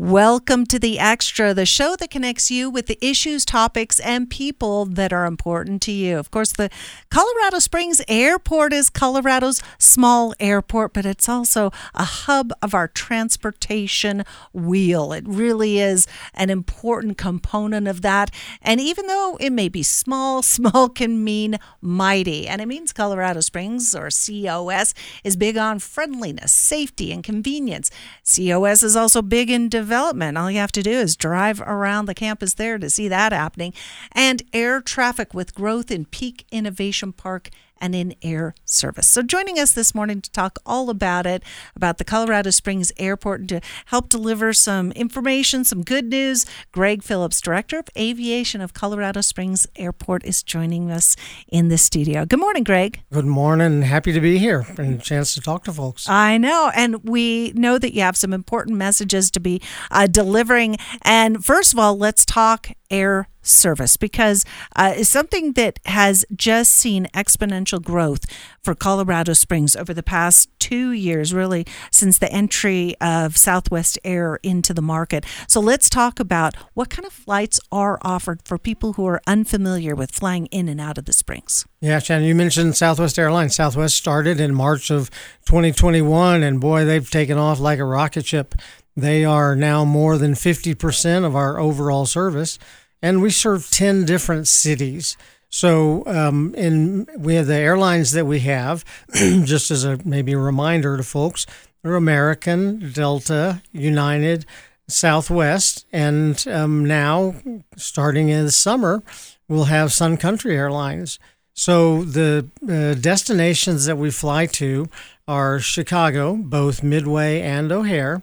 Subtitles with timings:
[0.00, 4.86] Welcome to The Extra, the show that connects you with the issues, topics, and people
[4.86, 6.16] that are important to you.
[6.16, 6.70] Of course, the
[7.10, 14.24] Colorado Springs Airport is Colorado's small airport, but it's also a hub of our transportation
[14.54, 15.12] wheel.
[15.12, 18.30] It really is an important component of that.
[18.62, 22.48] And even though it may be small, small can mean mighty.
[22.48, 24.94] And it means Colorado Springs, or COS,
[25.24, 27.90] is big on friendliness, safety, and convenience.
[28.24, 30.38] COS is also big in development development.
[30.38, 33.74] All you have to do is drive around the campus there to see that happening.
[34.12, 39.08] And air traffic with growth in Peak Innovation Park and in air service.
[39.08, 41.42] So, joining us this morning to talk all about it,
[41.74, 47.02] about the Colorado Springs Airport, and to help deliver some information, some good news, Greg
[47.02, 51.16] Phillips, Director of Aviation of Colorado Springs Airport, is joining us
[51.48, 52.24] in the studio.
[52.24, 53.00] Good morning, Greg.
[53.12, 53.82] Good morning.
[53.82, 56.08] Happy to be here and a chance to talk to folks.
[56.08, 56.70] I know.
[56.74, 60.76] And we know that you have some important messages to be uh, delivering.
[61.02, 64.44] And first of all, let's talk air service because
[64.76, 68.24] uh, it's something that has just seen exponential growth
[68.62, 74.38] for Colorado Springs over the past two years, really, since the entry of Southwest Air
[74.42, 75.24] into the market.
[75.48, 79.94] So let's talk about what kind of flights are offered for people who are unfamiliar
[79.94, 81.66] with flying in and out of the Springs.
[81.80, 83.56] Yeah, Shannon, you mentioned Southwest Airlines.
[83.56, 85.10] Southwest started in March of
[85.46, 88.54] 2021, and boy, they've taken off like a rocket ship.
[88.96, 92.58] They are now more than 50% of our overall service
[93.02, 95.16] and we serve 10 different cities.
[95.48, 98.84] So, um, in have the airlines that we have,
[99.14, 101.44] just as a maybe a reminder to folks,
[101.82, 104.46] they're American, Delta, United,
[104.86, 107.34] Southwest, and um, now
[107.76, 109.02] starting in the summer,
[109.48, 111.18] we'll have Sun Country Airlines.
[111.52, 114.88] So the uh, destinations that we fly to
[115.26, 118.22] are Chicago, both Midway and O'Hare,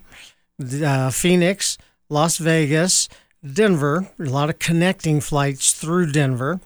[0.84, 1.78] uh, Phoenix,
[2.10, 3.10] Las Vegas,
[3.46, 6.60] Denver, a lot of connecting flights through Denver,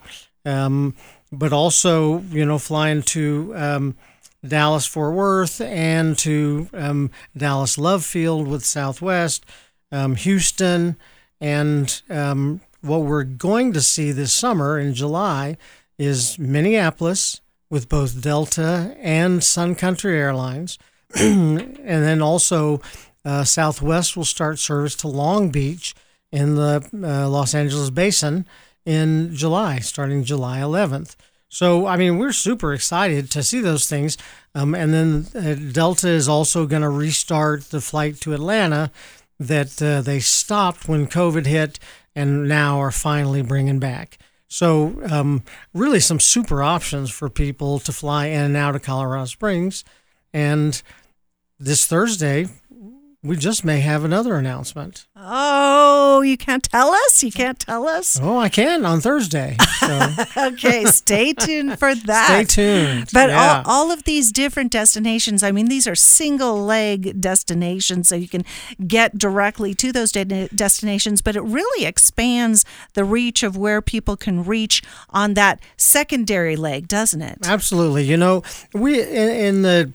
[0.46, 0.96] um,
[1.32, 3.96] but also, you know, flying to um,
[4.46, 9.46] Dallas Fort Worth and to um, Dallas Love Field with Southwest,
[9.92, 10.98] um, Houston,
[11.40, 15.58] and um, what we're going to see this summer in July
[15.98, 20.78] is Minneapolis with both Delta and Sun Country Airlines.
[21.16, 22.82] and then also
[23.24, 25.94] uh, Southwest will start service to Long Beach
[26.32, 28.46] in the uh, Los Angeles basin
[28.86, 31.16] in July, starting July 11th.
[31.50, 34.18] So, I mean, we're super excited to see those things.
[34.56, 38.90] Um, and then uh, Delta is also going to restart the flight to Atlanta
[39.38, 41.78] that uh, they stopped when COVID hit
[42.16, 44.18] and now are finally bringing back.
[44.48, 45.44] So, um,
[45.74, 49.84] really, some super options for people to fly in and out of Colorado Springs.
[50.34, 50.82] And
[51.60, 52.48] this Thursday,
[53.24, 55.06] we just may have another announcement.
[55.16, 57.22] Oh, you can't tell us?
[57.22, 58.20] You can't tell us?
[58.20, 59.58] Oh, I can on Thursday.
[59.80, 60.10] So.
[60.38, 62.48] okay, stay tuned for that.
[62.48, 63.10] Stay tuned.
[63.14, 63.62] But yeah.
[63.64, 68.28] all, all of these different destinations, I mean, these are single leg destinations, so you
[68.28, 68.44] can
[68.88, 72.66] get directly to those de- destinations, but it really expands
[72.96, 74.82] the reach of where people can reach
[75.12, 77.38] on that secondary leg, doesn't it?
[77.46, 78.04] Absolutely.
[78.04, 78.42] You know,
[78.74, 79.94] we in, in the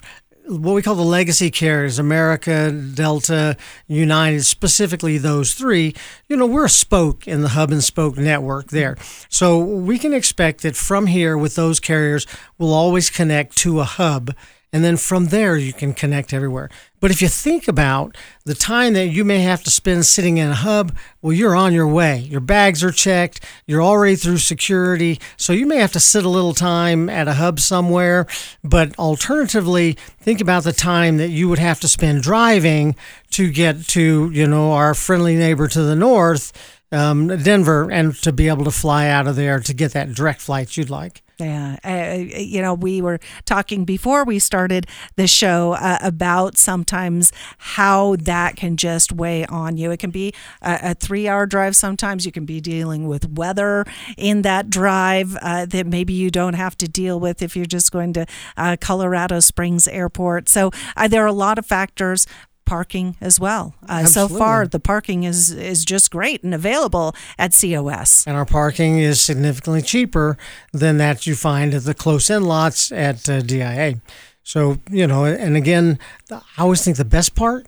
[0.48, 5.94] what we call the legacy carriers, America, Delta, United, specifically those three,
[6.28, 8.96] you know, we're a spoke in the hub and spoke network there.
[9.28, 12.26] So we can expect that from here with those carriers,
[12.58, 14.34] we'll always connect to a hub
[14.76, 16.68] and then from there, you can connect everywhere.
[17.00, 18.14] But if you think about
[18.44, 21.72] the time that you may have to spend sitting in a hub, well, you're on
[21.72, 22.18] your way.
[22.18, 23.42] Your bags are checked.
[23.66, 25.18] You're already through security.
[25.38, 28.26] So you may have to sit a little time at a hub somewhere.
[28.62, 32.96] But alternatively, think about the time that you would have to spend driving
[33.30, 36.52] to get to, you know, our friendly neighbor to the north,
[36.92, 40.42] um, Denver, and to be able to fly out of there to get that direct
[40.42, 41.22] flight you'd like.
[41.38, 41.76] Yeah.
[41.84, 44.86] Uh, you know, we were talking before we started
[45.16, 49.90] the show uh, about sometimes how that can just weigh on you.
[49.90, 50.32] It can be
[50.62, 51.76] a, a three hour drive.
[51.76, 53.84] Sometimes you can be dealing with weather
[54.16, 57.92] in that drive uh, that maybe you don't have to deal with if you're just
[57.92, 58.24] going to
[58.56, 60.48] uh, Colorado Springs Airport.
[60.48, 62.26] So uh, there are a lot of factors
[62.66, 63.74] parking as well.
[63.88, 68.26] Uh, so far, the parking is is just great and available at COS.
[68.26, 70.36] And our parking is significantly cheaper
[70.72, 74.00] than that you find at the close in lots at uh, DIA.
[74.42, 75.98] So you know, and again,
[76.30, 77.66] I always think the best part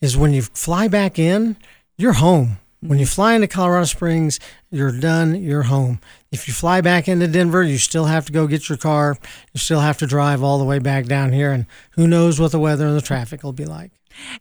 [0.00, 1.56] is when you fly back in,
[1.96, 2.58] you're home.
[2.82, 6.00] When you fly into Colorado Springs, you're done, you're home.
[6.32, 9.18] If you fly back into Denver, you still have to go get your car.
[9.52, 12.52] You still have to drive all the way back down here, and who knows what
[12.52, 13.92] the weather and the traffic will be like.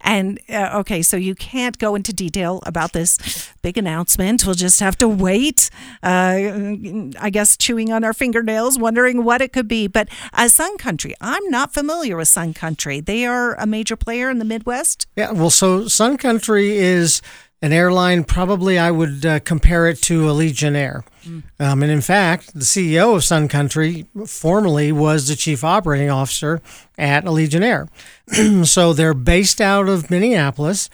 [0.01, 4.45] And uh, okay, so you can't go into detail about this big announcement.
[4.45, 5.69] We'll just have to wait.
[6.03, 6.75] Uh,
[7.19, 9.87] I guess chewing on our fingernails, wondering what it could be.
[9.87, 12.99] But uh, Sun Country, I'm not familiar with Sun Country.
[12.99, 15.07] They are a major player in the Midwest.
[15.15, 17.21] Yeah, well, so Sun Country is
[17.61, 21.03] an airline, probably I would uh, compare it to Allegiant Air.
[21.25, 21.43] Mm.
[21.59, 26.61] Um, and in fact, the CEO of Sun Country formerly was the chief operating officer
[26.97, 28.63] at Allegiant Air.
[28.65, 30.89] so they're based out of Minneapolis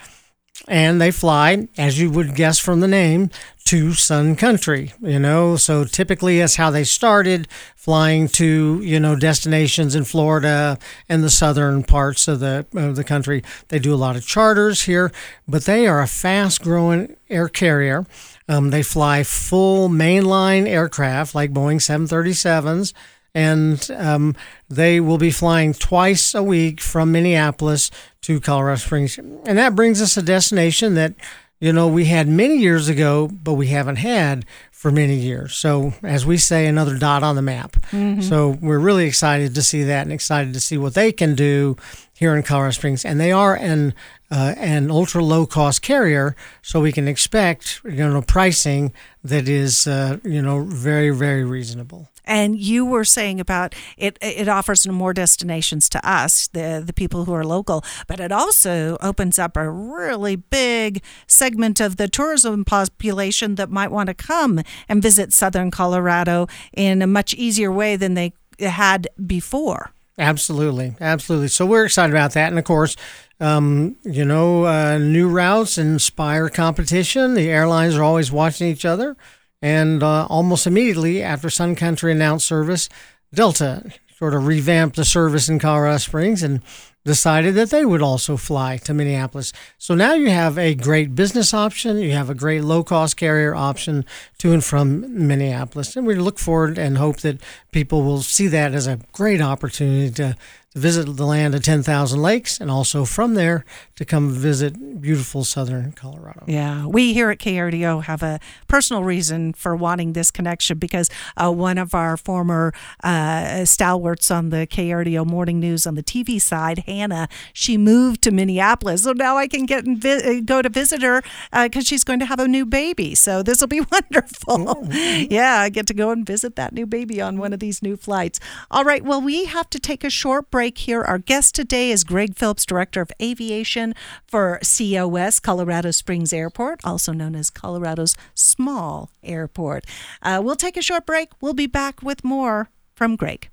[0.67, 3.29] and they fly, as you would guess from the name,
[3.65, 4.93] to Sun Country.
[5.01, 10.77] You know, so typically that's how they started flying to you know destinations in Florida
[11.09, 13.43] and the southern parts of the of the country.
[13.67, 15.11] They do a lot of charters here,
[15.47, 18.05] but they are a fast growing air carrier.
[18.47, 22.93] Um, they fly full mainline aircraft like Boeing 737s
[23.35, 24.33] and um,
[24.69, 27.91] they will be flying twice a week from Minneapolis
[28.21, 29.17] to Colorado Springs.
[29.17, 31.13] And that brings us a destination that,
[31.59, 35.53] you know, we had many years ago, but we haven't had for many years.
[35.53, 37.73] So, as we say, another dot on the map.
[37.91, 38.21] Mm-hmm.
[38.21, 41.75] So, we're really excited to see that and excited to see what they can do
[42.15, 43.05] here in Colorado Springs.
[43.05, 43.93] And they are an
[44.31, 49.85] uh, an ultra low cost carrier, so we can expect you know pricing that is
[49.85, 52.09] uh, you know very very reasonable.
[52.27, 57.25] And you were saying about it, it offers more destinations to us, the, the people
[57.25, 62.65] who are local, but it also opens up a really big segment of the tourism
[62.65, 67.95] population that might want to come and visit Southern Colorado in a much easier way
[67.95, 69.91] than they had before.
[70.17, 71.49] Absolutely, absolutely.
[71.49, 72.95] So we're excited about that, and of course,
[73.39, 77.33] um, you know, uh, new routes inspire competition.
[77.33, 79.17] The airlines are always watching each other.
[79.61, 82.87] And uh, almost immediately after Sun Country announced service,
[83.33, 83.83] Delta
[84.17, 86.61] sort of revamped the service in Colorado Springs and
[87.05, 89.53] decided that they would also fly to Minneapolis.
[89.77, 93.55] So now you have a great business option, you have a great low cost carrier
[93.55, 94.03] option
[94.39, 95.95] to and from Minneapolis.
[95.95, 97.39] And we look forward and hope that
[97.71, 100.35] people will see that as a great opportunity to
[100.75, 103.63] visit the land of 10,000 lakes and also from there
[103.95, 106.43] to come visit beautiful southern Colorado.
[106.47, 111.49] Yeah, we here at KRDO have a personal reason for wanting this connection because uh,
[111.51, 112.73] one of our former
[113.03, 118.31] uh, stalwarts on the KRDO morning news on the TV side, Hannah, she moved to
[118.31, 119.03] Minneapolis.
[119.03, 121.21] So now I can get and vi- uh, go to visit her
[121.53, 123.15] because uh, she's going to have a new baby.
[123.15, 124.87] So this will be wonderful.
[125.29, 127.95] yeah, I get to go and visit that new baby on one of these new
[127.95, 128.41] flights.
[128.69, 131.03] All right, well, we have to take a short break break here.
[131.03, 133.93] Our guest today is Greg Phillips, Director of Aviation
[134.25, 139.85] for COS, Colorado Springs Airport, also known as Colorado's small airport.
[140.23, 141.29] Uh, we'll take a short break.
[141.39, 143.49] We'll be back with more from Greg.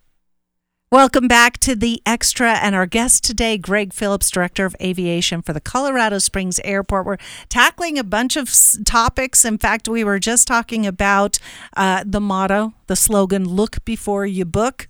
[0.90, 5.52] Welcome back to the Extra and our guest today, Greg Phillips, Director of Aviation for
[5.52, 7.04] the Colorado Springs Airport.
[7.04, 7.18] We're
[7.50, 8.50] tackling a bunch of
[8.86, 9.44] topics.
[9.44, 11.38] In fact, we were just talking about
[11.76, 14.88] uh, the motto, the slogan, look before you book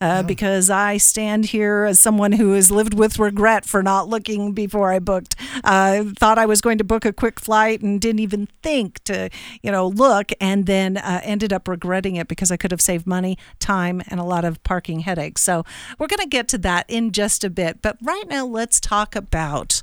[0.00, 4.52] uh, because I stand here as someone who has lived with regret for not looking
[4.52, 5.36] before I booked.
[5.62, 9.30] Uh, thought I was going to book a quick flight and didn't even think to,
[9.62, 13.06] you know, look, and then uh, ended up regretting it because I could have saved
[13.06, 15.42] money, time, and a lot of parking headaches.
[15.42, 15.64] So
[15.98, 17.82] we're going to get to that in just a bit.
[17.82, 19.82] But right now, let's talk about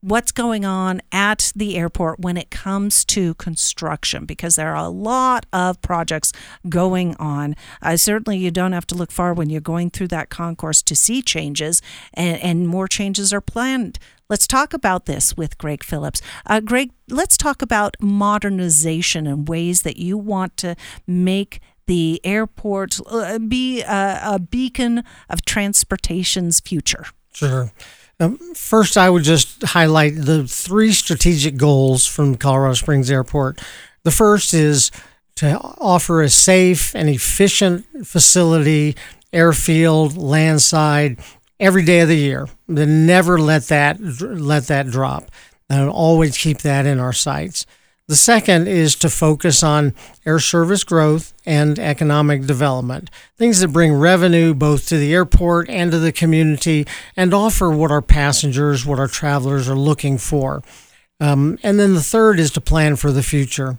[0.00, 4.88] what's going on at the airport when it comes to construction because there are a
[4.88, 6.32] lot of projects
[6.68, 7.56] going on.
[7.82, 10.94] Uh, certainly, you don't have to look far when you're going through that concourse to
[10.94, 11.82] see changes,
[12.14, 13.98] and, and more changes are planned.
[14.28, 16.20] Let's talk about this with Greg Phillips.
[16.44, 23.00] Uh, Greg, let's talk about modernization and ways that you want to make the airport
[23.06, 27.06] uh, be a, a beacon of transportation's future.
[27.32, 27.72] Sure.
[28.20, 33.60] Um, first, I would just highlight the three strategic goals from Colorado Springs Airport.
[34.02, 34.90] The first is
[35.36, 38.96] to offer a safe and efficient facility,
[39.32, 41.20] airfield, landside,
[41.60, 42.48] every day of the year.
[42.66, 45.30] Then never let that let that drop,
[45.70, 47.66] and always keep that in our sights.
[48.08, 49.92] The second is to focus on
[50.24, 55.92] air service growth and economic development, things that bring revenue both to the airport and
[55.92, 56.86] to the community
[57.18, 60.62] and offer what our passengers, what our travelers are looking for.
[61.20, 63.78] Um, and then the third is to plan for the future.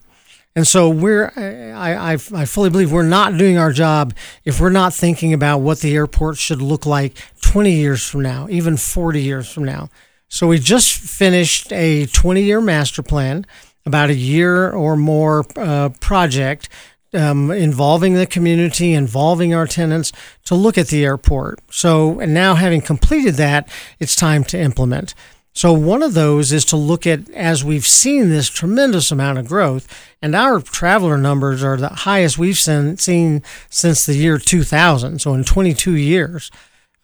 [0.55, 1.31] And so we're,
[1.75, 4.13] I, I, I fully believe we're not doing our job
[4.45, 8.45] if we're not thinking about what the airport should look like 20 years from now,
[8.51, 9.89] even 40 years from now.
[10.27, 13.47] So we just finished a 20 year master plan
[13.89, 16.69] about a year or more uh, project
[17.13, 20.11] um, involving the community, involving our tenants
[20.45, 21.59] to look at the airport.
[21.71, 23.67] So, and now having completed that,
[23.99, 25.15] it's time to implement.
[25.53, 29.47] So, one of those is to look at as we've seen this tremendous amount of
[29.47, 29.87] growth,
[30.21, 35.33] and our traveler numbers are the highest we've seen, seen since the year 2000, so
[35.33, 36.51] in 22 years.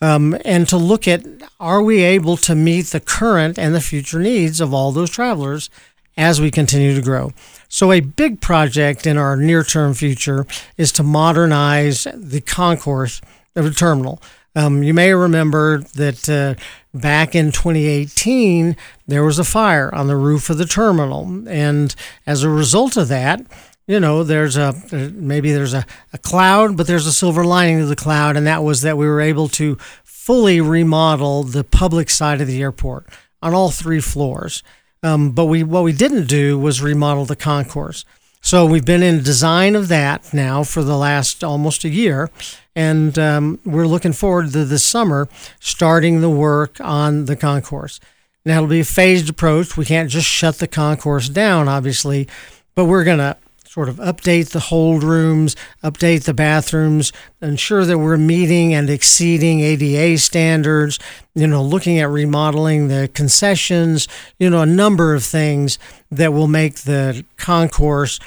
[0.02, 1.26] Um, and to look at
[1.60, 5.70] are we able to meet the current and the future needs of all those travelers
[6.18, 7.32] as we continue to grow.
[7.68, 10.46] So, a big project in our near term future
[10.78, 13.22] is to modernize the concourse
[13.56, 14.22] of the terminal.
[14.56, 16.56] Um, you may remember that uh,
[16.94, 21.44] back in 2018, there was a fire on the roof of the terminal.
[21.48, 21.94] And
[22.26, 23.42] as a result of that,
[23.88, 24.74] you know, there's a
[25.14, 28.64] maybe there's a, a cloud, but there's a silver lining to the cloud, and that
[28.64, 33.08] was that we were able to fully remodel the public side of the airport
[33.44, 34.64] on all three floors.
[35.06, 38.06] Um, but we what we didn't do was remodel the concourse.
[38.42, 42.32] So we've been in design of that now for the last almost a year,
[42.76, 48.00] and um, we're looking forward to this summer starting the work on the concourse.
[48.46, 49.78] Now it'll be a phased approach.
[49.78, 52.28] We can't just shut the concourse down, obviously,
[52.74, 53.38] but we're gonna
[53.76, 55.54] sort of update the hold rooms,
[55.84, 60.98] update the bathrooms, ensure that we're meeting and exceeding ADA standards,
[61.34, 64.08] you know, looking at remodeling the concessions,
[64.40, 65.78] you know, a number of things
[66.10, 68.18] that will make the concourse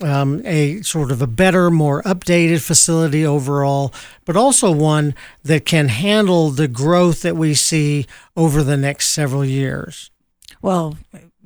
[0.00, 3.92] um, a sort of a better, more updated facility overall,
[4.24, 9.44] but also one that can handle the growth that we see over the next several
[9.44, 10.12] years.
[10.62, 10.96] Well,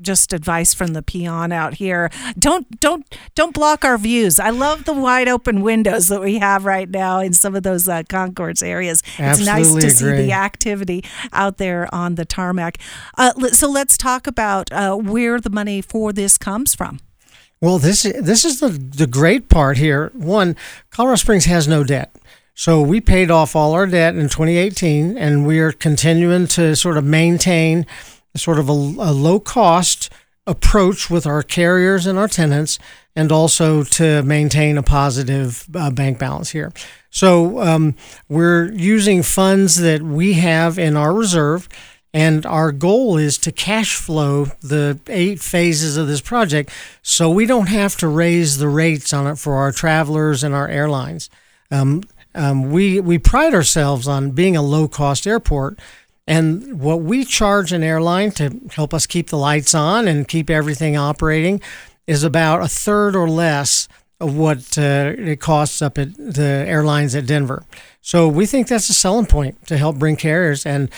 [0.00, 2.10] just advice from the peon out here.
[2.38, 3.04] Don't don't
[3.34, 4.38] don't block our views.
[4.38, 7.88] I love the wide open windows that we have right now in some of those
[7.88, 9.02] uh, concourse areas.
[9.18, 10.18] Absolutely it's nice to agree.
[10.18, 12.78] see the activity out there on the tarmac.
[13.16, 17.00] Uh, so let's talk about uh, where the money for this comes from.
[17.60, 20.10] Well, this this is the the great part here.
[20.14, 20.56] One,
[20.90, 22.14] Colorado Springs has no debt.
[22.54, 26.98] So we paid off all our debt in 2018, and we are continuing to sort
[26.98, 27.86] of maintain
[28.36, 30.10] sort of a, a low cost
[30.46, 32.78] approach with our carriers and our tenants,
[33.14, 36.72] and also to maintain a positive uh, bank balance here.
[37.10, 37.94] So um,
[38.28, 41.68] we're using funds that we have in our reserve.
[42.12, 46.72] And our goal is to cash flow the eight phases of this project
[47.02, 50.66] so we don't have to raise the rates on it for our travelers and our
[50.66, 51.30] airlines.
[51.70, 52.02] Um,
[52.34, 55.78] um, we, we pride ourselves on being a low cost airport,
[56.30, 60.48] and what we charge an airline to help us keep the lights on and keep
[60.48, 61.60] everything operating
[62.06, 63.88] is about a third or less
[64.20, 67.64] of what uh, it costs up at the airlines at Denver.
[68.00, 70.64] So we think that's a selling point to help bring carriers.
[70.64, 70.88] And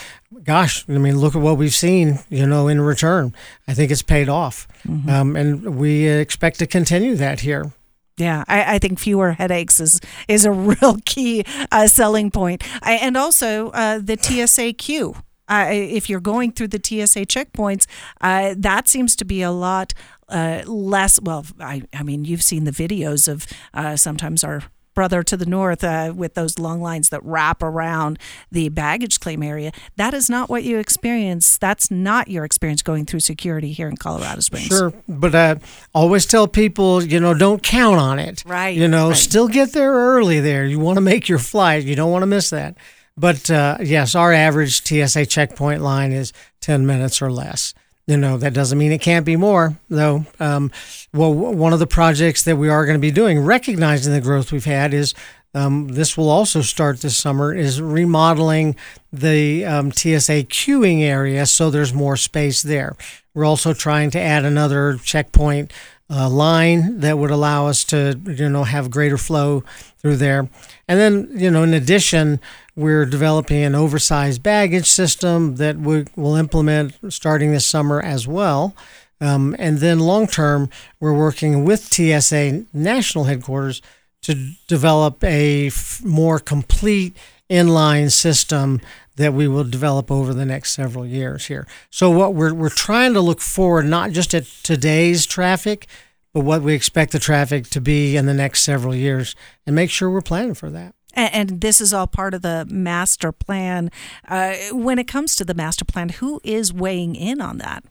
[0.44, 3.34] gosh, I mean, look at what we've seen, you know, in return.
[3.66, 4.68] I think it's paid off.
[4.86, 5.08] Mm-hmm.
[5.08, 7.72] Um, and we expect to continue that here.
[8.18, 12.94] Yeah, I, I, think fewer headaches is is a real key uh, selling point, I,
[12.94, 15.14] and also uh, the TSA queue.
[15.48, 17.86] Uh, if you're going through the TSA checkpoints,
[18.20, 19.92] uh, that seems to be a lot
[20.28, 21.20] uh, less.
[21.20, 24.62] Well, I, I mean, you've seen the videos of uh, sometimes our
[24.94, 28.18] brother to the north uh, with those long lines that wrap around
[28.50, 29.72] the baggage claim area.
[29.96, 31.58] That is not what you experience.
[31.58, 34.66] That's not your experience going through security here in Colorado Springs.
[34.66, 35.58] Sure, but I
[35.94, 38.42] always tell people, you know, don't count on it.
[38.46, 38.76] Right.
[38.76, 39.16] You know, right.
[39.16, 40.40] still get there early.
[40.40, 41.84] There, you want to make your flight.
[41.84, 42.76] You don't want to miss that.
[43.16, 47.74] But uh, yes, our average TSA checkpoint line is ten minutes or less
[48.12, 50.26] you know that doesn't mean it can't be more though.
[50.38, 50.70] Um,
[51.14, 54.52] well one of the projects that we are going to be doing recognizing the growth
[54.52, 55.14] we've had is
[55.54, 58.76] um, this will also start this summer is remodeling
[59.12, 62.94] the um, tsa queuing area so there's more space there.
[63.32, 65.72] We're also trying to add another checkpoint
[66.10, 69.64] uh, line that would allow us to you know have greater flow
[69.98, 70.50] through there.
[70.86, 72.40] And then you know in addition
[72.74, 78.74] we're developing an oversized baggage system that we will implement starting this summer as well.
[79.20, 83.82] Um, and then long term, we're working with TSA national headquarters
[84.22, 87.16] to develop a f- more complete
[87.50, 88.80] inline system
[89.16, 91.66] that we will develop over the next several years here.
[91.90, 95.86] So what we're we're trying to look forward not just at today's traffic,
[96.32, 99.36] but what we expect the traffic to be in the next several years
[99.66, 100.94] and make sure we're planning for that.
[101.14, 103.90] And, this is all part of the master plan.
[104.26, 107.84] Uh, when it comes to the master plan, who is weighing in on that?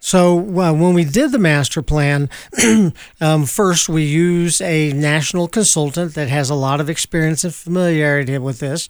[0.00, 2.30] So when we did the master plan,
[3.20, 8.38] um, first we use a national consultant that has a lot of experience and familiarity
[8.38, 8.88] with this.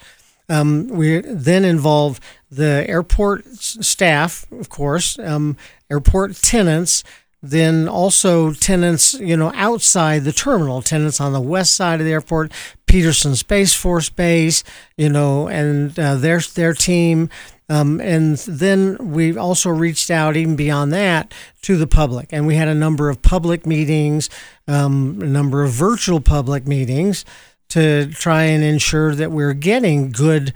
[0.50, 2.20] Um, we then involve
[2.50, 5.56] the airport staff, of course, um,
[5.90, 7.04] airport tenants,
[7.42, 12.12] then also tenants, you know, outside the terminal, tenants on the west side of the
[12.12, 12.52] airport,
[12.88, 14.64] Peterson Space Force Base,
[14.96, 17.28] you know, and uh, their their team,
[17.70, 22.32] Um, and then we also reached out even beyond that to the public.
[22.32, 24.30] And we had a number of public meetings,
[24.66, 27.24] um, a number of virtual public meetings
[27.68, 30.54] to try and ensure that we're getting good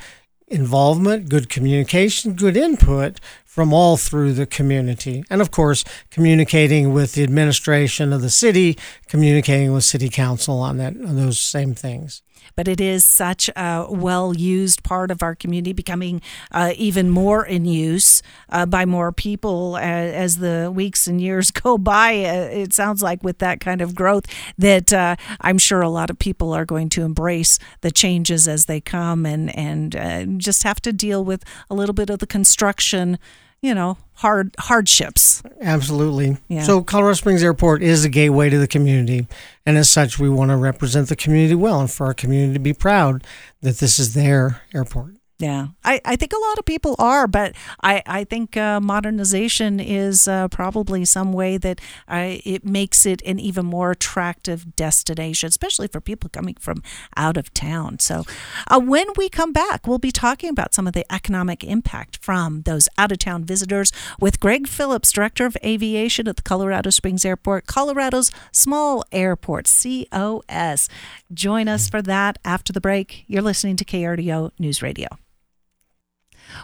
[0.48, 3.20] involvement, good communication, good input
[3.52, 5.22] from all through the community.
[5.28, 8.78] And of course, communicating with the administration of the city,
[9.08, 12.22] communicating with city council on that on those same things
[12.56, 16.20] but it is such a well used part of our community, becoming
[16.50, 21.50] uh, even more in use uh, by more people as, as, the weeks and years
[21.62, 22.24] go by.
[22.24, 24.26] Uh, it sounds like with that kind of growth
[24.58, 28.66] that uh, I'm sure a lot of people are going to embrace the changes as
[28.66, 32.26] they come and, and uh, just have to deal with a little bit of the
[32.26, 33.18] construction
[33.62, 35.42] you know hard hardships.
[35.60, 36.36] Absolutely.
[36.48, 36.62] Yeah.
[36.62, 39.26] So Colorado Springs Airport is a gateway to the community,
[39.64, 42.60] and as such, we want to represent the community well, and for our community to
[42.60, 43.24] be proud
[43.62, 45.14] that this is their airport.
[45.42, 49.80] Yeah, I, I think a lot of people are, but I, I think uh, modernization
[49.80, 55.48] is uh, probably some way that uh, it makes it an even more attractive destination,
[55.48, 56.80] especially for people coming from
[57.16, 57.98] out of town.
[57.98, 58.22] So
[58.68, 62.62] uh, when we come back, we'll be talking about some of the economic impact from
[62.62, 67.24] those out of town visitors with Greg Phillips, Director of Aviation at the Colorado Springs
[67.24, 70.88] Airport, Colorado's small airport, COS.
[71.34, 73.24] Join us for that after the break.
[73.26, 75.08] You're listening to KRDO News Radio.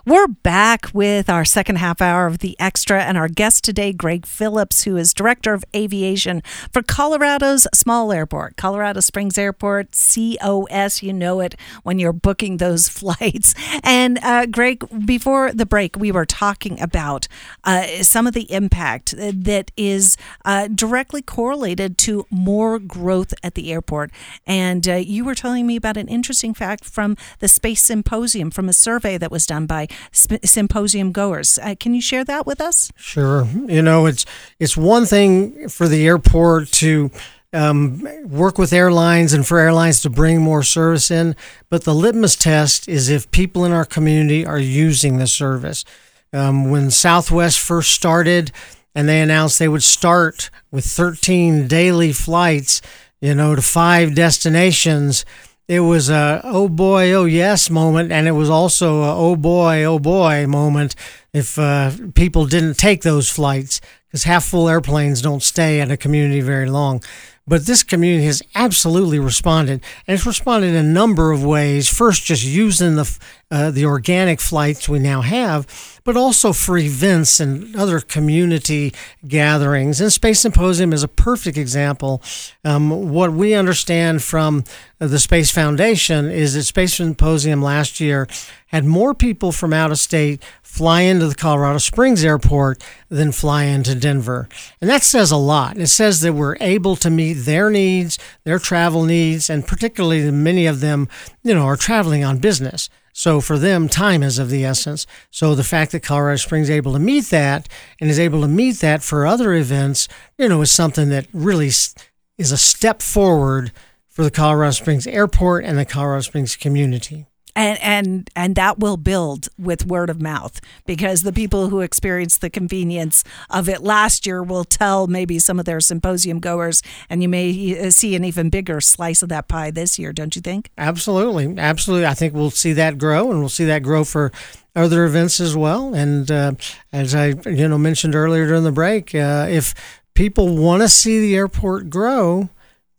[0.04, 4.26] We're back with our second half hour of the extra, and our guest today, Greg
[4.26, 6.42] Phillips, who is Director of Aviation
[6.73, 11.02] for Colorado's small airport, Colorado Springs Airport, COS.
[11.02, 13.54] You know it when you're booking those flights.
[13.83, 17.28] And uh, Greg, before the break, we were talking about
[17.64, 23.73] uh, some of the impact that is uh, directly correlated to more growth at the
[23.73, 24.11] airport.
[24.47, 28.68] And uh, you were telling me about an interesting fact from the Space Symposium, from
[28.68, 29.78] a survey that was done by
[30.11, 31.59] sp- symposium goers.
[31.63, 32.91] Uh, can you share that with us?
[32.97, 33.47] Sure.
[33.67, 34.27] You know, it's
[34.59, 37.11] it's one thing for the airport to
[37.53, 41.35] um, work with airlines and for airlines to bring more service in,
[41.71, 45.85] but the litmus test is if people in our community are using the service.
[46.31, 48.53] Um, when Southwest first started,
[48.95, 52.83] and they announced they would start with 13 daily flights,
[53.21, 55.25] you know, to five destinations
[55.68, 59.85] it was a oh boy oh yes moment and it was also a oh boy
[59.85, 60.94] oh boy moment
[61.33, 65.96] if uh, people didn't take those flights because half full airplanes don't stay in a
[65.96, 67.02] community very long
[67.49, 71.89] but this community has absolutely responded, and it's responded in a number of ways.
[71.89, 73.19] First, just using the
[73.51, 75.67] uh, the organic flights we now have,
[76.05, 78.93] but also for events and other community
[79.27, 80.01] gatherings.
[80.03, 82.23] And Space Symposium is a perfect example.
[82.65, 84.65] Um, what we understand from
[84.99, 88.29] the Space Foundation is that Space Symposium last year
[88.68, 93.64] had more people from out of state fly into the Colorado Springs airport than fly
[93.64, 94.48] into Denver.
[94.81, 95.78] And that says a lot.
[95.78, 100.66] It says that we're able to meet their needs, their travel needs, and particularly many
[100.66, 101.09] of them,
[101.42, 102.88] you know, are traveling on business.
[103.12, 105.07] So for them, time is of the essence.
[105.31, 107.68] So the fact that Colorado Springs is able to meet that
[108.00, 111.66] and is able to meet that for other events, you know, is something that really
[111.66, 113.72] is a step forward
[114.07, 117.26] for the Colorado Springs airport and the Colorado Springs community
[117.59, 122.40] and and and that will build with word of mouth because the people who experienced
[122.40, 127.21] the convenience of it last year will tell maybe some of their symposium goers and
[127.21, 130.40] you may uh, see an even bigger slice of that pie this year don't you
[130.42, 130.71] think?
[130.79, 131.59] Absolutely.
[131.59, 132.07] Absolutely.
[132.07, 134.31] I think we'll see that grow and we'll see that grow for
[134.77, 135.92] other events as well.
[135.94, 136.53] And uh,
[136.92, 139.75] as i you know mentioned earlier during the break uh, if
[140.14, 142.49] people want to see the airport grow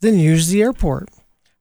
[0.01, 1.09] then use the airport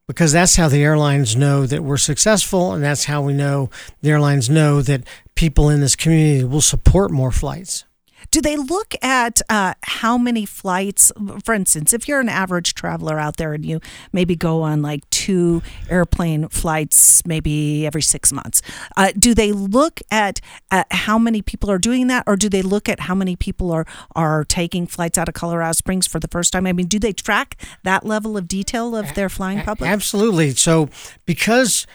[0.08, 4.10] because that's how the airlines know that we're successful, and that's how we know the
[4.10, 5.04] airlines know that
[5.36, 7.84] people in this community will support more flights.
[8.30, 11.12] Do they look at uh, how many flights,
[11.44, 13.80] for instance, if you're an average traveler out there and you
[14.12, 18.62] maybe go on like two airplane flights maybe every six months,
[18.96, 22.62] uh, do they look at uh, how many people are doing that or do they
[22.62, 26.28] look at how many people are, are taking flights out of Colorado Springs for the
[26.28, 26.66] first time?
[26.66, 29.90] I mean, do they track that level of detail of their flying public?
[29.90, 30.50] Absolutely.
[30.50, 30.88] So,
[31.24, 31.86] because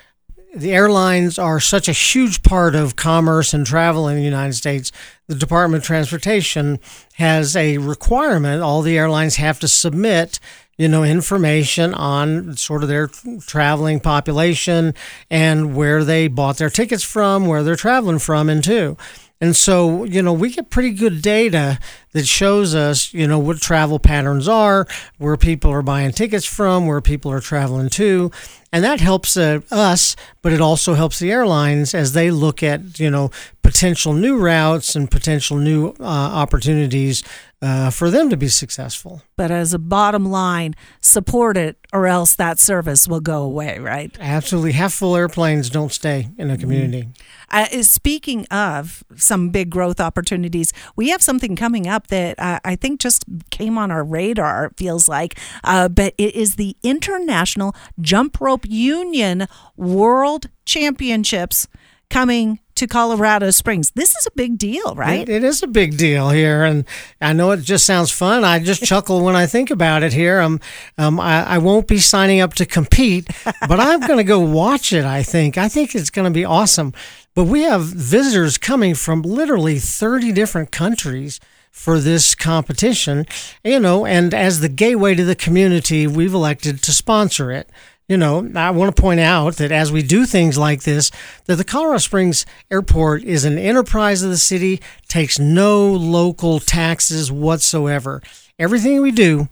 [0.56, 4.92] the airlines are such a huge part of commerce and travel in the United States.
[5.28, 6.80] The Department of Transportation
[7.16, 10.40] has a requirement all the airlines have to submit,
[10.78, 13.10] you know, information on sort of their
[13.42, 14.94] traveling population
[15.30, 18.96] and where they bought their tickets from, where they're traveling from and to.
[19.42, 21.78] And so, you know, we get pretty good data
[22.14, 24.88] that shows us, you know, what travel patterns are,
[25.18, 28.32] where people are buying tickets from, where people are traveling to.
[28.74, 33.00] And that helps uh, us, but it also helps the airlines as they look at
[33.00, 33.30] you know
[33.62, 37.24] potential new routes and potential new uh, opportunities
[37.64, 39.22] uh, for them to be successful.
[39.38, 44.16] But as a bottom line, support it or else that service will go away, right?
[44.20, 44.74] Absolutely.
[44.74, 47.08] Half full airplanes don't stay in a community.
[47.50, 52.76] Uh, speaking of some big growth opportunities, we have something coming up that uh, I
[52.76, 57.74] think just came on our radar, it feels like, uh, but it is the International
[58.02, 61.68] Jump Rope Union World Championships
[62.10, 63.92] coming to Colorado Springs.
[63.92, 65.28] This is a big deal, right?
[65.28, 66.86] It, it is a big deal here, and
[67.22, 68.44] I know it just sounds fun.
[68.44, 70.14] I just chuckle when I think about it.
[70.14, 70.60] Here, um,
[70.98, 73.28] um, I, I won't be signing up to compete,
[73.68, 75.06] but I'm going to go watch it.
[75.06, 75.58] I think.
[75.58, 76.94] I think it's going to be awesome.
[77.36, 81.40] But we have visitors coming from literally 30 different countries
[81.72, 83.26] for this competition,
[83.64, 87.68] you know, and as the gateway to the community, we've elected to sponsor it
[88.08, 91.10] you know, I want to point out that as we do things like this,
[91.46, 97.32] that the Colorado Springs Airport is an enterprise of the city, takes no local taxes
[97.32, 98.22] whatsoever.
[98.60, 99.48] Everything we do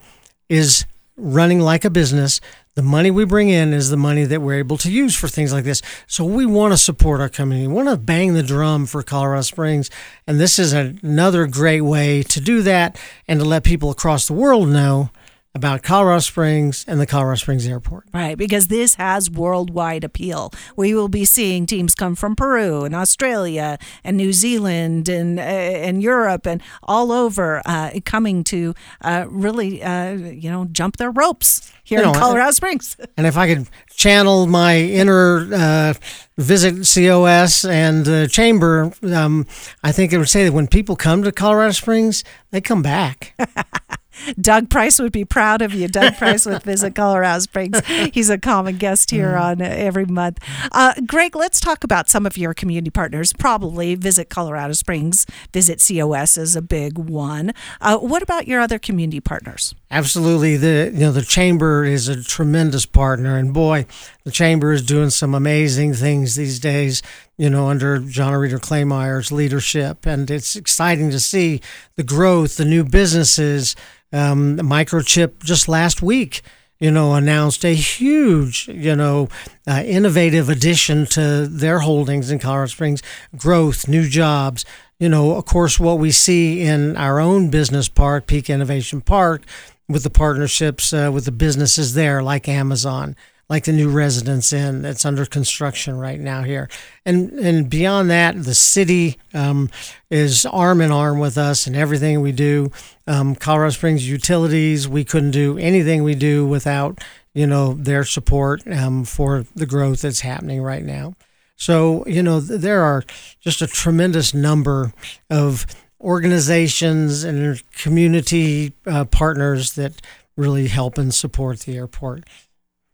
[0.50, 0.86] is
[1.16, 2.42] running like a business.
[2.76, 5.54] The money we bring in is the money that we're able to use for things
[5.54, 5.82] like this.
[6.08, 7.68] So we want to support our community.
[7.68, 9.90] We want to bang the drum for Colorado Springs.
[10.28, 14.34] And this is another great way to do that and to let people across the
[14.34, 15.10] world know
[15.54, 18.06] about Colorado Springs and the Colorado Springs Airport.
[18.14, 20.52] Right, because this has worldwide appeal.
[20.76, 25.42] We will be seeing teams come from Peru and Australia and New Zealand and uh,
[25.42, 31.12] and Europe and all over uh, coming to uh, really uh, you know jump their
[31.12, 32.96] ropes here you know, in Colorado Springs.
[33.18, 35.94] And if I could channel my inner uh,
[36.38, 39.46] visit COS and uh, chamber, um,
[39.84, 43.36] I think it would say that when people come to Colorado Springs, they come back.
[44.40, 45.88] Doug Price would be proud of you.
[45.88, 47.80] Doug Price with Visit Colorado Springs.
[48.14, 49.42] He's a common guest here mm.
[49.42, 50.40] on uh, every month.
[50.72, 53.34] Uh, Greg, let's talk about some of your community partners.
[53.34, 57.54] Probably Visit Colorado Springs, Visit COS is a big one.
[57.80, 59.76] Uh, what about your other community partners?
[59.94, 60.56] Absolutely.
[60.56, 63.86] The you know the chamber is a tremendous partner, and boy,
[64.24, 67.02] the chamber is doing some amazing things these days.
[67.38, 71.60] You know, under John Reeder Kleymeyer's leadership, and it's exciting to see
[71.98, 73.76] the growth, the new businesses
[74.14, 76.42] um, Microchip just last week,
[76.80, 79.28] you know, announced a huge, you know,
[79.68, 83.04] uh, innovative addition to their holdings in Colorado Springs,
[83.36, 84.64] growth, new jobs.
[85.00, 89.44] You know, of course, what we see in our own business park, Peak Innovation Park,
[89.88, 93.16] with the partnerships uh, with the businesses there, like Amazon,
[93.52, 96.70] like the new residence inn that's under construction right now here.
[97.06, 99.70] And and beyond that, the city um,
[100.10, 102.72] is arm in arm with us in everything we do.
[103.08, 107.00] Um, Colorado Springs Utilities, we couldn't do anything we do without
[107.34, 111.16] you know their support um, for the growth that's happening right now.
[111.58, 113.04] So you know there are
[113.42, 114.94] just a tremendous number
[115.30, 115.66] of
[116.02, 120.02] organizations and community uh, partners that
[120.36, 122.26] really help and support the airport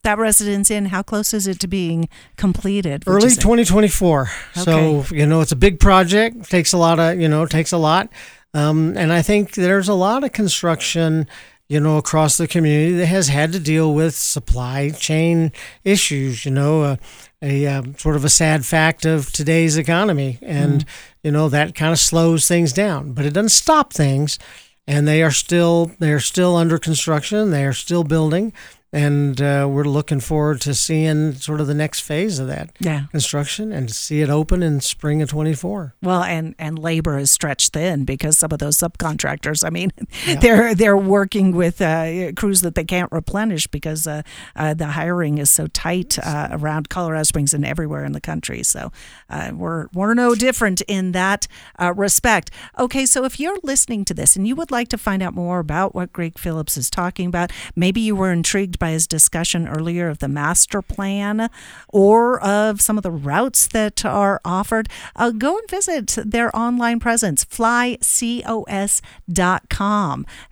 [0.08, 3.04] that residence inn, how close is it to being completed?
[3.06, 4.22] Early 2024.
[4.22, 4.32] Okay.
[4.62, 7.78] So, you know, it's a big project, takes a lot of, you know, takes a
[7.78, 8.10] lot.
[8.54, 11.28] Um, and I think there's a lot of construction,
[11.67, 15.52] you know, across the community that has had to deal with supply chain
[15.84, 16.96] issues, you know, uh,
[17.41, 20.39] a, a um, sort of a sad fact of today's economy.
[20.41, 20.89] And, mm.
[21.28, 24.40] You know, that kind of slows things down, but it doesn't stop things.
[24.88, 27.52] And they are still they're still under construction.
[27.52, 28.54] They are still building
[28.93, 33.04] and uh, we're looking forward to seeing sort of the next phase of that yeah.
[33.12, 37.73] construction and see it open in spring of 24 well and and labor is stretched
[37.73, 39.91] thin because some of those subcontractors i mean
[40.26, 40.36] yeah.
[40.41, 44.21] they're they're working with uh, crews that they can't replenish because uh,
[44.56, 48.63] uh the hiring is so tight uh, around colorado springs and everywhere in the country
[48.63, 48.91] so
[49.30, 51.47] uh, we're we're no different in that
[51.95, 55.34] respect okay so if you're listening to this and you would like to find out
[55.34, 59.68] more about what greg phillips is talking about maybe you were intrigued by his discussion
[59.68, 61.50] earlier of the master plan
[61.90, 67.00] or of some of the routes that are offered, uh, go and visit their online
[67.00, 68.66] presence, flycos.com.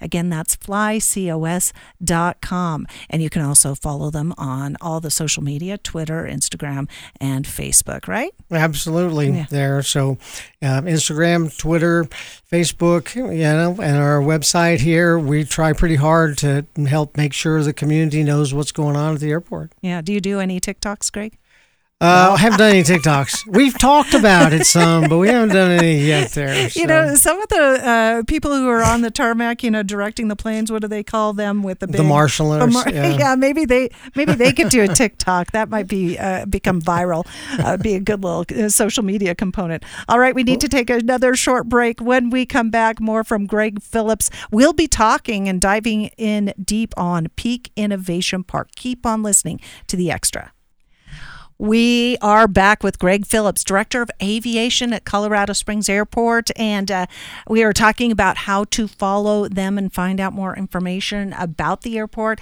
[0.02, 1.76] Again, that's flycos.com.
[3.10, 8.08] And you can also follow them on all the social media Twitter, Instagram, and Facebook,
[8.08, 8.34] right?
[8.52, 9.32] Absolutely.
[9.32, 9.46] Yeah.
[9.50, 9.82] There.
[9.82, 10.18] So,
[10.66, 12.06] uh, Instagram, Twitter,
[12.52, 17.64] Facebook, you know, and our website here, we try pretty hard to help make sure
[17.64, 19.72] the community knows what's going on at the airport.
[19.82, 20.02] Yeah.
[20.02, 21.38] Do you do any TikToks, Greg?
[22.06, 23.48] Uh, I haven't done any TikToks.
[23.48, 26.70] We've talked about it some, but we haven't done any yet there.
[26.76, 30.28] You know, some of the uh, people who are on the tarmac, you know, directing
[30.28, 30.72] the planes.
[30.72, 32.72] What do they call them with the big the marshallers?
[32.72, 33.18] Mar- yeah.
[33.20, 33.36] yeah.
[33.36, 35.52] maybe they maybe they could do a TikTok.
[35.52, 37.26] That might be uh, become viral.
[37.60, 39.84] Uh, be a good little uh, social media component.
[40.08, 42.02] All right, we need to take another short break.
[42.02, 44.30] When we come back, more from Greg Phillips.
[44.52, 48.70] We'll be talking and diving in deep on Peak Innovation Park.
[48.76, 50.52] Keep on listening to the extra.
[51.58, 57.06] We are back with Greg Phillips, Director of Aviation at Colorado Springs Airport, and uh,
[57.48, 61.98] we are talking about how to follow them and find out more information about the
[61.98, 62.42] airport.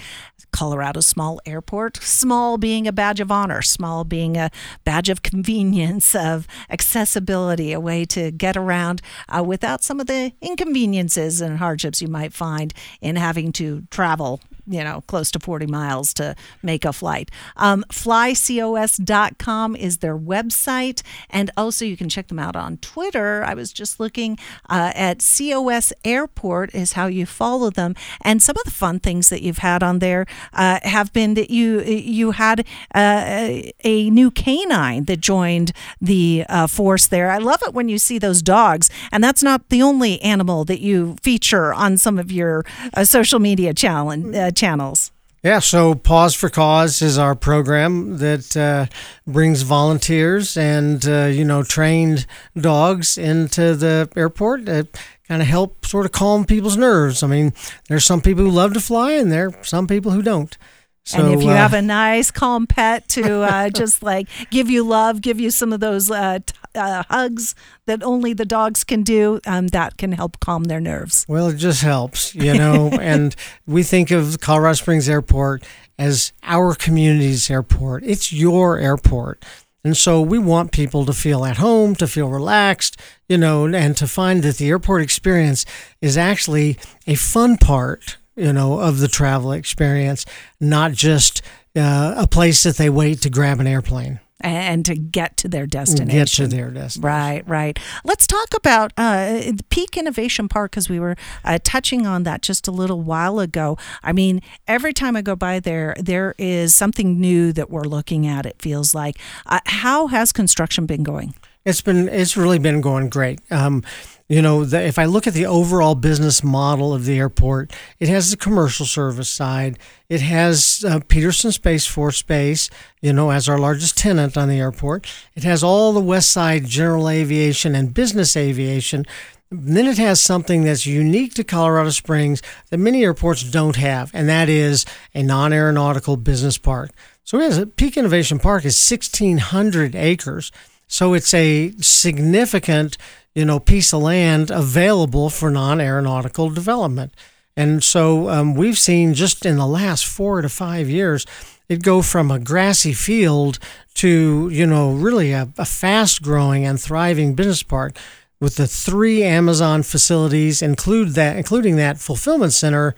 [0.52, 4.50] Colorado Small Airport, small being a badge of honor, small being a
[4.84, 10.32] badge of convenience, of accessibility, a way to get around uh, without some of the
[10.42, 15.68] inconveniences and hardships you might find in having to travel you know, close to 40
[15.68, 17.30] miles to make a flight.
[17.58, 21.02] Um, flycos.com is their website.
[21.30, 23.44] And also, you can check them out on Twitter.
[23.44, 24.38] I was just looking
[24.70, 27.96] uh, at COS Airport, is how you follow them.
[28.22, 31.50] And some of the fun things that you've had on there uh, have been that
[31.50, 37.32] you you had uh, a new canine that joined the uh, force there.
[37.32, 38.90] I love it when you see those dogs.
[39.12, 43.40] And that's not the only animal that you feature on some of your uh, social
[43.40, 45.12] media challenge uh, channels.
[45.44, 48.86] Yeah, so Pause for Cause is our program that uh,
[49.28, 52.26] brings volunteers and uh, you know trained
[52.58, 54.88] dogs into the airport to
[55.28, 57.24] kind of help sort of calm people's nerves.
[57.24, 57.52] I mean,
[57.90, 60.58] there's some people who love to fly, and there are some people who don't.
[61.06, 64.70] So, and if you uh, have a nice, calm pet to uh, just like give
[64.70, 68.84] you love, give you some of those uh, t- uh, hugs that only the dogs
[68.84, 71.26] can do, um, that can help calm their nerves.
[71.28, 72.90] Well, it just helps, you know.
[73.02, 73.36] and
[73.68, 75.64] we think of Colorado Springs Airport
[76.00, 78.04] as our community's airport.
[78.06, 79.44] It's your airport.
[79.86, 83.98] And so we want people to feel at home, to feel relaxed, you know, and
[83.98, 85.66] to find that the airport experience
[86.02, 90.26] is actually a fun part you know, of the travel experience,
[90.60, 91.42] not just
[91.76, 95.66] uh, a place that they wait to grab an airplane and to get to their
[95.66, 96.20] destination.
[96.20, 97.02] Get to their destination.
[97.02, 97.80] Right, right.
[98.04, 101.16] Let's talk about uh, Peak Innovation Park because we were
[101.46, 103.78] uh, touching on that just a little while ago.
[104.04, 108.28] I mean, every time I go by there, there is something new that we're looking
[108.28, 108.46] at.
[108.46, 109.18] It feels like.
[109.46, 111.34] Uh, how has construction been going?
[111.66, 112.10] It's been.
[112.10, 113.40] It's really been going great.
[113.50, 113.84] Um,
[114.28, 118.08] you know, the, if I look at the overall business model of the airport, it
[118.08, 119.78] has the commercial service side.
[120.10, 122.70] It has uh, Peterson Space Force Base,
[123.02, 125.08] you know, as our largest tenant on the airport.
[125.36, 129.06] It has all the West Side general aviation and business aviation.
[129.52, 134.10] And then it has something that's unique to Colorado Springs that many airports don't have,
[134.14, 136.90] and that is a non aeronautical business park.
[137.24, 140.52] So, it has a Peak Innovation Park is 1,600 acres.
[140.94, 142.98] So, it's a significant
[143.36, 147.14] you know, piece of land available for non aeronautical development.
[147.56, 151.26] And so um, we've seen just in the last four to five years,
[151.70, 153.60] it go from a grassy field
[153.96, 157.96] to, you know, really a, a fast growing and thriving business park
[158.40, 162.96] with the three Amazon facilities, include that, including that fulfillment center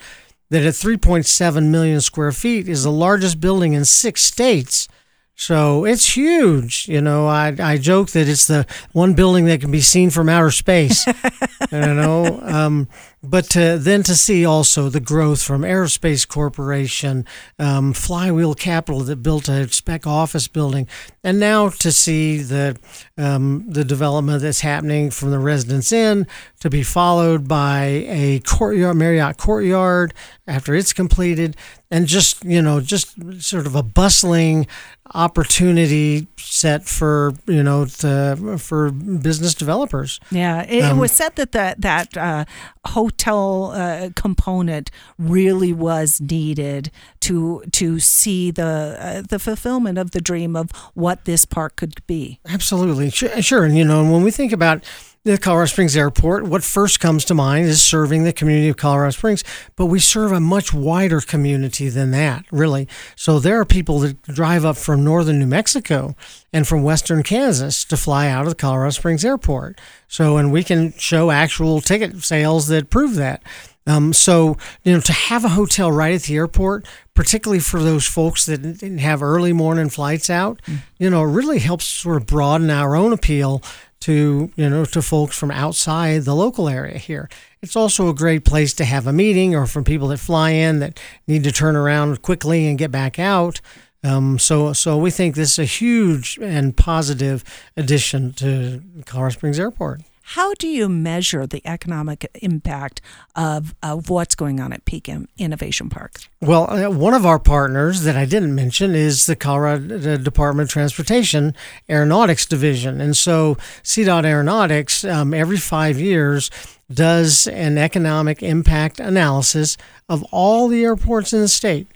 [0.49, 4.88] that at 3.7 million square feet is the largest building in six states
[5.36, 6.88] so it's huge.
[6.88, 10.30] You know, I, I joke that it's the one building that can be seen from
[10.30, 11.06] outer space.
[11.71, 12.88] you know, um,
[13.29, 17.25] but to, then to see also the growth from Aerospace Corporation,
[17.59, 20.88] um, Flywheel Capital that built a spec office building,
[21.23, 22.77] and now to see the
[23.17, 26.27] um, the development that's happening from the Residence Inn
[26.59, 30.13] to be followed by a courtyard Marriott Courtyard
[30.47, 31.55] after it's completed,
[31.91, 34.67] and just you know just sort of a bustling
[35.13, 40.19] opportunity set for you know for business developers.
[40.31, 42.45] Yeah, it, um, it, was said that that that uh,
[42.85, 50.21] hotel uh, component really was needed to to see the uh, the fulfillment of the
[50.21, 52.39] dream of what this park could be.
[52.47, 53.63] Absolutely, sure, sure.
[53.63, 54.84] And you know, when we think about
[55.25, 59.09] the Colorado Springs Airport, what first comes to mind is serving the community of Colorado
[59.09, 59.43] Springs,
[59.75, 62.88] but we serve a much wider community than that, really.
[63.15, 66.15] So there are people that drive up from northern New Mexico
[66.53, 69.81] and from western Kansas to fly out of the Colorado Springs Airport.
[70.07, 73.41] So, and we can show actual ticket sales that prove that.
[73.88, 78.07] Um, so, you know, to have a hotel right at the airport, particularly for those
[78.07, 80.79] folks that didn't have early morning flights out, mm.
[80.97, 83.61] you know, really helps sort of broaden our own appeal
[84.01, 87.29] to you know to folks from outside the local area here.
[87.62, 90.79] It's also a great place to have a meeting or from people that fly in
[90.79, 93.62] that need to turn around quickly and get back out.
[94.03, 97.43] Um, so, so we think this is a huge and positive
[97.75, 100.01] addition to Colorado Springs Airport.
[100.29, 102.99] How do you measure the economic impact
[103.35, 105.07] of, of what's going on at Peak
[105.38, 106.15] Innovation Park?
[106.41, 110.73] Well, uh, one of our partners that I didn't mention is the Colorado Department of
[110.73, 111.53] Transportation
[111.88, 113.01] Aeronautics Division.
[113.01, 116.49] And so CDOT Aeronautics, um, every five years,
[116.91, 119.77] does an economic impact analysis
[120.09, 121.88] of all the airports in the state.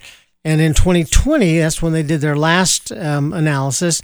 [0.45, 4.03] And in 2020, that's when they did their last um, analysis.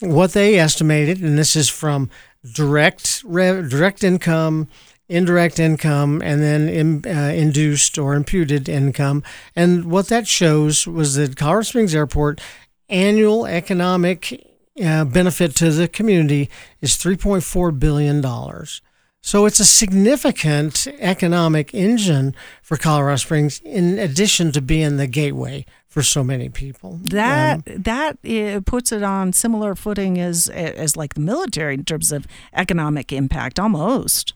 [0.00, 2.10] What they estimated, and this is from
[2.44, 4.68] direct rev, direct income,
[5.08, 9.22] indirect income, and then in, uh, induced or imputed income.
[9.54, 12.40] And what that shows was that Colorado Springs Airport
[12.88, 14.48] annual economic
[14.82, 16.48] uh, benefit to the community
[16.80, 18.22] is $3.4 billion.
[19.24, 25.64] So it's a significant economic engine for Colorado Springs, in addition to being the gateway
[25.92, 26.98] for so many people.
[27.02, 31.84] That um, that uh, puts it on similar footing as as like the military in
[31.84, 34.32] terms of economic impact, almost.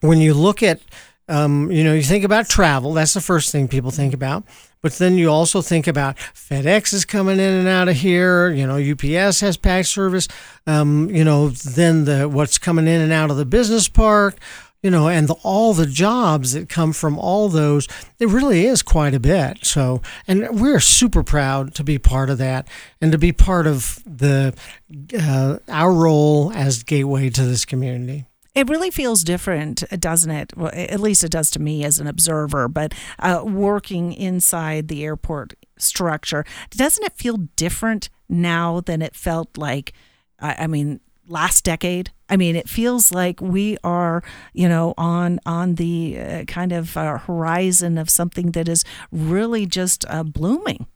[0.00, 0.80] When you look at,
[1.28, 2.94] um, you know, you think about travel.
[2.94, 4.44] That's the first thing people think about.
[4.80, 8.50] But then you also think about FedEx is coming in and out of here.
[8.50, 10.28] You know, UPS has pack service.
[10.66, 14.38] Um, you know, then the what's coming in and out of the business park.
[14.86, 17.88] You know, and the, all the jobs that come from all those,
[18.20, 19.64] it really is quite a bit.
[19.66, 22.68] So, and we're super proud to be part of that
[23.00, 24.54] and to be part of the
[25.20, 28.26] uh, our role as gateway to this community.
[28.54, 30.56] It really feels different, doesn't it?
[30.56, 32.68] Well, at least it does to me as an observer.
[32.68, 39.58] But uh, working inside the airport structure, doesn't it feel different now than it felt
[39.58, 39.94] like?
[40.38, 42.10] I mean, last decade.
[42.28, 46.96] I mean, it feels like we are, you know, on on the uh, kind of
[46.96, 50.86] uh, horizon of something that is really just uh, blooming.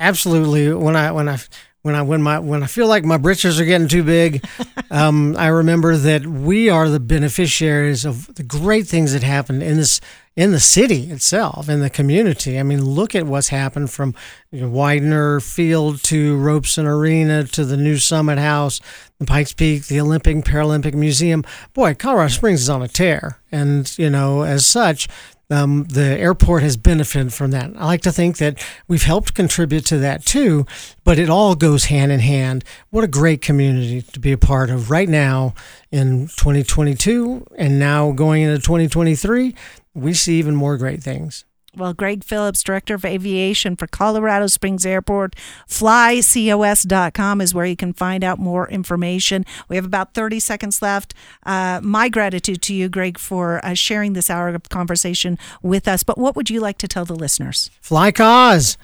[0.00, 0.72] Absolutely.
[0.72, 1.38] When I when I
[1.82, 4.42] when I when my when I feel like my britches are getting too big,
[4.90, 9.76] um, I remember that we are the beneficiaries of the great things that happened in
[9.76, 10.00] this
[10.40, 12.58] in the city itself, in the community.
[12.58, 14.14] I mean, look at what's happened from
[14.50, 18.80] you know, Weidner Field to Robson Arena to the new Summit House,
[19.18, 21.44] the Pikes Peak, the Olympic Paralympic Museum.
[21.74, 25.08] Boy, Colorado Springs is on a tear, and you know, as such,
[25.50, 27.72] um, the airport has benefited from that.
[27.76, 30.64] I like to think that we've helped contribute to that too,
[31.04, 32.64] but it all goes hand in hand.
[32.88, 35.54] What a great community to be a part of right now
[35.90, 39.54] in 2022 and now going into 2023.
[39.94, 41.44] We see even more great things.
[41.76, 45.36] Well, Greg Phillips, Director of Aviation for Colorado Springs Airport,
[45.68, 49.44] flycos.com is where you can find out more information.
[49.68, 51.14] We have about 30 seconds left.
[51.46, 56.02] Uh, my gratitude to you, Greg, for uh, sharing this hour of conversation with us.
[56.02, 57.70] But what would you like to tell the listeners?
[57.80, 58.76] Fly cause.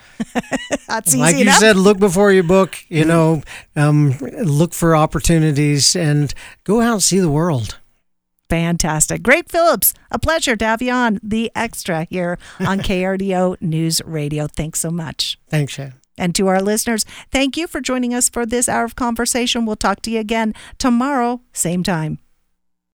[0.88, 1.54] That's easy Like enough.
[1.54, 3.42] you said, look before you book, you know,
[3.74, 7.78] um, look for opportunities and go out and see the world.
[8.48, 9.22] Fantastic.
[9.22, 14.46] Greg Phillips, a pleasure to have you on the extra here on KRDO News Radio.
[14.46, 15.38] Thanks so much.
[15.48, 15.94] Thanks, Shannon.
[16.18, 19.66] And to our listeners, thank you for joining us for this hour of conversation.
[19.66, 22.20] We'll talk to you again tomorrow, same time.